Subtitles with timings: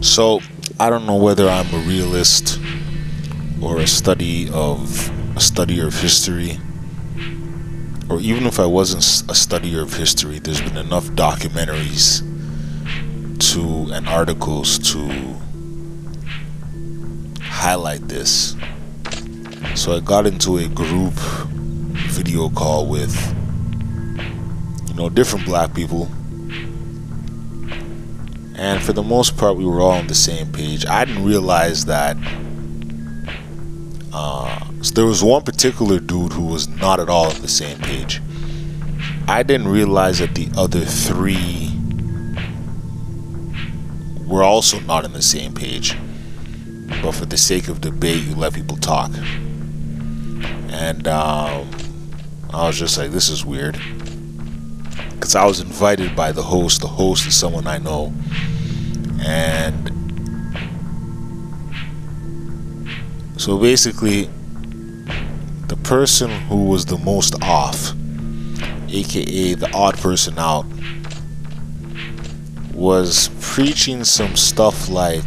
[0.00, 0.40] So,
[0.78, 2.60] I don't know whether I'm a realist
[3.62, 6.58] or a study of a studier of history
[8.08, 12.20] or even if I wasn't a studier of history, there's been enough documentaries
[13.52, 15.36] to and articles to
[17.42, 18.56] highlight this.
[19.74, 21.14] So I got into a group
[22.10, 23.14] video call with
[24.88, 26.08] you know different black people.
[28.56, 30.86] And for the most part we were all on the same page.
[30.86, 32.16] I didn't realize that
[34.12, 37.78] uh, so there was one particular dude who was not at all on the same
[37.78, 38.22] page.
[39.28, 41.70] I didn't realize that the other three
[44.26, 45.96] were also not on the same page.
[47.02, 49.10] But for the sake of debate, you let people talk.
[50.70, 51.70] And um,
[52.54, 53.76] I was just like, this is weird.
[55.16, 56.80] Because I was invited by the host.
[56.80, 58.12] The host is someone I know.
[59.20, 59.90] And
[63.36, 64.30] so basically,
[65.66, 67.92] the person who was the most off,
[68.88, 70.64] aka the odd person out,
[72.72, 75.24] was preaching some stuff like,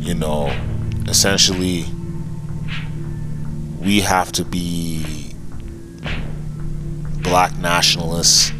[0.00, 0.52] you know,
[1.06, 1.86] essentially,
[3.80, 5.33] we have to be
[7.24, 8.52] black nationalists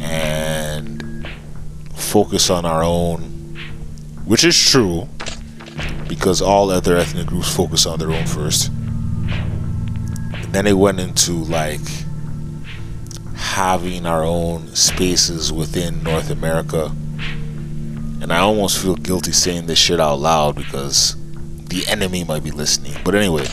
[0.00, 1.26] and
[1.94, 3.22] focus on our own,
[4.24, 5.08] which is true
[6.06, 8.68] because all other ethnic groups focus on their own first.
[8.68, 11.80] And then it went into like
[13.34, 16.92] having our own spaces within North America.
[18.20, 21.16] And I almost feel guilty saying this shit out loud because
[21.68, 22.94] the enemy might be listening.
[23.04, 23.46] But anyway,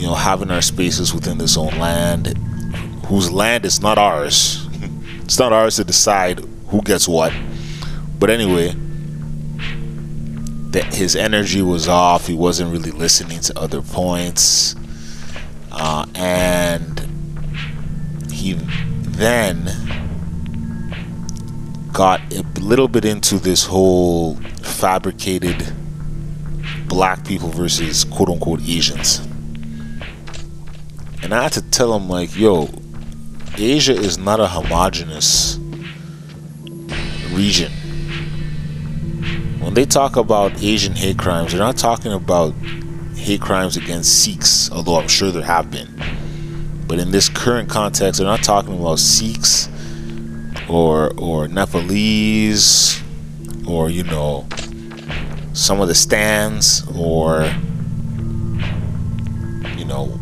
[0.00, 2.28] you know, having our spaces within this own land,
[3.04, 4.66] whose land is not ours.
[5.22, 7.34] it's not ours to decide who gets what.
[8.18, 8.74] But anyway,
[10.70, 12.26] that his energy was off.
[12.26, 14.74] He wasn't really listening to other points,
[15.70, 16.98] uh, and
[18.32, 19.68] he then
[21.92, 25.74] got a little bit into this whole fabricated
[26.86, 29.20] black people versus quote unquote Asians.
[31.30, 32.68] And I had to tell him, like, yo,
[33.56, 35.58] Asia is not a homogenous
[37.32, 37.72] region
[39.70, 42.52] when they talk about Asian hate crimes, they're not talking about
[43.14, 45.88] hate crimes against Sikhs, although I'm sure there have been.
[46.88, 49.68] But in this current context, they're not talking about Sikhs
[50.68, 53.00] or or Nepalese
[53.64, 54.44] or you know
[55.52, 57.44] some of the stands or
[59.76, 60.19] you know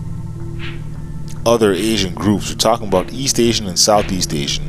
[1.46, 2.50] other Asian groups.
[2.50, 4.64] We're talking about East Asian and Southeast Asian,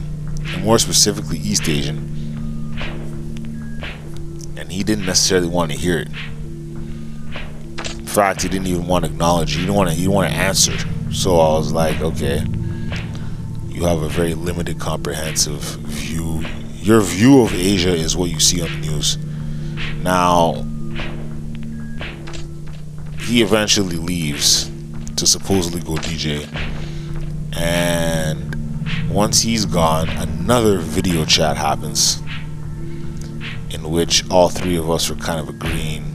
[0.54, 2.10] and more specifically East Asian
[4.70, 6.10] and he didn't necessarily want to hear it.
[7.98, 9.54] In fact, he didn't even want to acknowledge.
[9.54, 9.96] He didn't want to.
[9.96, 10.78] He didn't want to answer.
[11.12, 12.46] So I was like, okay,
[13.68, 16.46] you have a very limited, comprehensive view.
[16.76, 19.18] Your view of Asia is what you see on the news.
[20.04, 20.54] Now,
[23.22, 24.69] he eventually leaves
[25.20, 26.48] to supposedly go DJ,
[27.58, 32.22] and once he's gone, another video chat happens
[33.72, 36.06] in which all three of us were kind of agreeing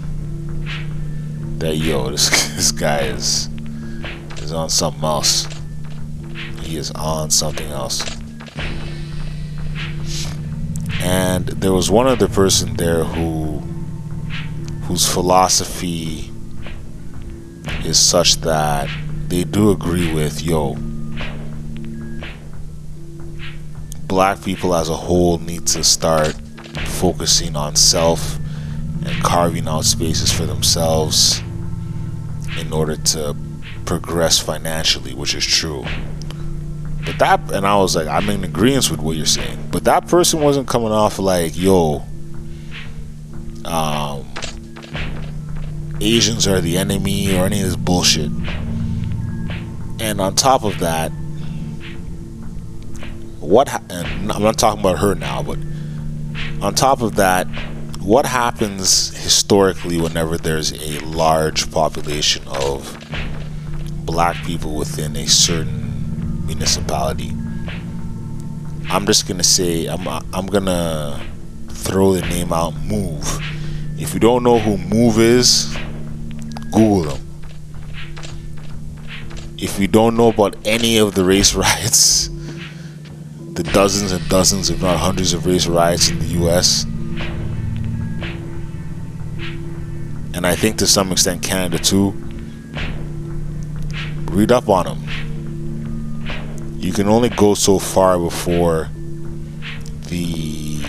[1.58, 3.48] that yo, this this guy is
[4.42, 5.46] is on something else.
[6.62, 8.02] He is on something else.
[11.02, 13.58] And there was one other person there who
[14.86, 16.30] whose philosophy
[17.84, 18.88] is such that
[19.28, 20.76] they do agree with yo
[24.06, 26.34] black people as a whole need to start
[27.00, 28.38] focusing on self
[29.04, 31.42] and carving out spaces for themselves
[32.58, 33.36] in order to
[33.84, 35.84] progress financially, which is true.
[37.04, 39.68] But that, and I was like, I'm in agreement with what you're saying.
[39.70, 42.04] But that person wasn't coming off like, yo,
[43.64, 44.03] um,
[46.04, 48.30] Asians are the enemy or any of this bullshit.
[49.98, 51.10] And on top of that,
[53.40, 55.58] what, and I'm not talking about her now, but
[56.60, 57.46] on top of that,
[58.00, 62.98] what happens historically whenever there's a large population of
[64.04, 67.32] black people within a certain municipality?
[68.90, 71.18] I'm just gonna say I'm I'm gonna
[71.68, 73.40] throw the name out Move.
[73.98, 75.74] If you don't know who Move is,
[76.74, 77.20] Google them.
[79.56, 82.30] If you don't know about any of the race riots
[83.54, 86.82] the dozens and dozens, if not hundreds, of race riots in the U.S.
[90.34, 92.10] And I think to some extent Canada too.
[94.26, 96.80] Read up on them.
[96.80, 98.88] You can only go so far before
[100.08, 100.82] the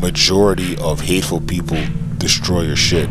[0.00, 1.82] majority of hateful people
[2.18, 3.10] destroy your shit.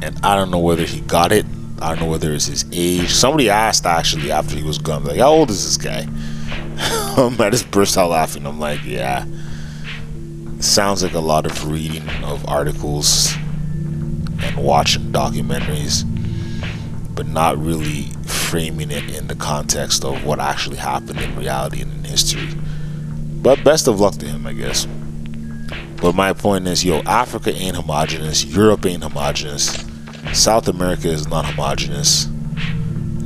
[0.00, 1.44] And I don't know whether he got it.
[1.80, 3.10] I don't know whether it's his age.
[3.10, 6.06] Somebody asked actually after he was gone, like, how old is this guy?
[6.50, 8.46] I just burst out laughing.
[8.46, 9.24] I'm like, yeah.
[10.60, 13.32] sounds like a lot of reading of articles
[14.42, 16.04] and watching documentaries,
[17.14, 21.92] but not really framing it in the context of what actually happened in reality and
[21.92, 22.48] in history.
[23.40, 24.86] But best of luck to him, I guess.
[26.00, 28.44] But my point is, yo, Africa ain't homogenous.
[28.44, 29.84] Europe ain't homogenous.
[30.32, 32.28] South America is not homogenous.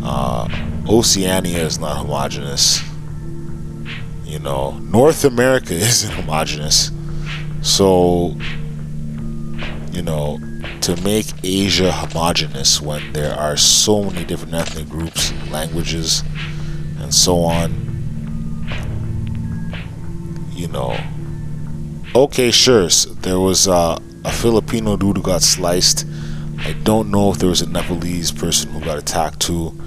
[0.02, 0.48] Uh,
[0.88, 2.82] Oceania is not homogenous.
[4.24, 6.90] You know, North America isn't homogenous.
[7.62, 8.36] So,
[9.92, 10.38] you know,
[10.82, 16.24] to make Asia homogenous when there are so many different ethnic groups, languages,
[16.98, 17.70] and so on,
[20.52, 20.96] you know,
[22.14, 22.88] okay, sure,
[23.20, 26.06] there was uh, a Filipino dude who got sliced
[26.64, 29.79] I don't know if there was a Nepalese person who got attacked too,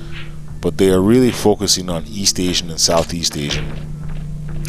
[0.62, 3.66] but they are really focusing on East Asian and Southeast Asian,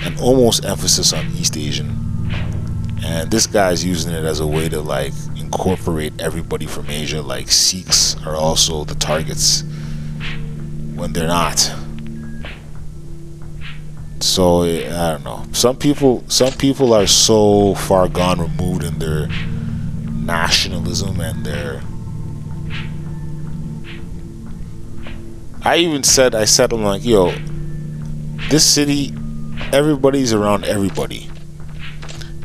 [0.04, 1.90] and almost emphasis on East Asian.
[3.04, 7.48] And this guy's using it as a way to like incorporate everybody from Asia, like
[7.48, 9.62] Sikhs are also the targets
[10.94, 11.58] when they're not.
[14.20, 15.44] So I don't know.
[15.52, 19.28] Some people, some people are so far gone removed in their
[20.12, 21.82] nationalism and their
[25.66, 27.32] I even said, I said, I'm like, yo,
[28.50, 29.12] this city,
[29.72, 31.28] everybody's around everybody.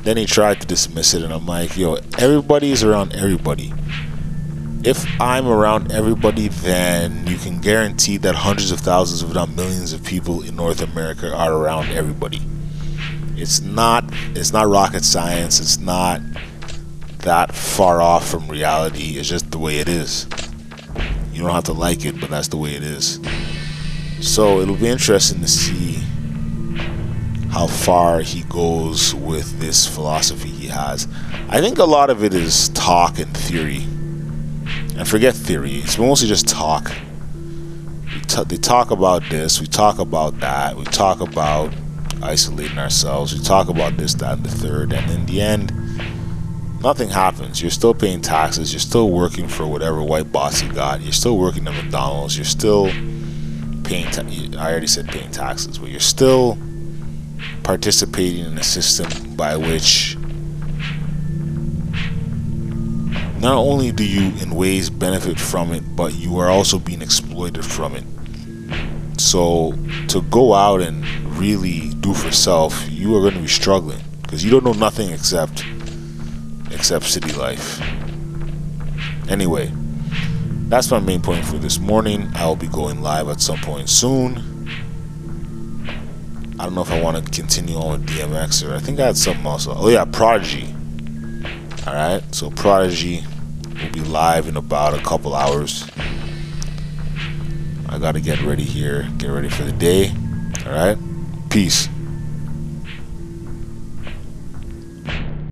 [0.01, 3.73] Then he tried to dismiss it, and I'm like, yo, everybody's around everybody.
[4.83, 9.94] If I'm around everybody, then you can guarantee that hundreds of thousands, if not millions,
[9.94, 12.41] of people in North America are around everybody.
[13.35, 14.03] It's not,
[14.35, 15.59] it's not rocket science.
[15.59, 16.21] It's not
[17.19, 19.19] that far off from reality.
[19.19, 20.25] It's just the way it is.
[21.31, 23.19] You don't have to like it, but that's the way it is.
[24.22, 26.00] So it'll be interesting to see
[27.51, 31.07] how far he goes with this philosophy he has.
[31.50, 33.83] I think a lot of it is talk and theory.
[34.98, 36.92] And forget theory, it's mostly just talk.
[38.48, 41.74] they talk about this, we talk about that, we talk about
[42.22, 45.72] isolating ourselves, we talk about this, that, and the third, and in the end,
[46.81, 47.62] nothing happens.
[47.62, 48.74] You're still paying taxes.
[48.74, 51.01] You're still working for whatever white boss you got.
[51.01, 52.38] You're still working at McDonald's.
[52.38, 52.88] You're still
[53.83, 54.10] paying.
[54.12, 54.25] Ta-
[54.60, 56.57] I already said paying taxes, but you're still
[57.63, 60.18] participating in a system by which
[63.39, 67.66] not only do you in ways benefit from it, but you are also being exploited
[67.66, 68.04] from it.
[69.19, 69.74] So
[70.10, 71.04] to go out and
[71.38, 75.10] really do for self, you are going to be struggling because you don't know nothing
[75.10, 75.63] except
[76.73, 77.81] except city life.
[79.29, 79.71] Anyway,
[80.68, 82.29] that's my main point for this morning.
[82.35, 84.51] I will be going live at some point soon.
[86.59, 89.07] I don't know if I want to continue on with DMX or I think I
[89.07, 89.67] had something else.
[89.69, 90.74] Oh yeah, Prodigy.
[91.88, 93.24] Alright, so Prodigy
[93.81, 95.89] will be live in about a couple hours.
[97.89, 100.13] I gotta get ready here, get ready for the day.
[100.65, 100.98] Alright?
[101.50, 101.89] Peace.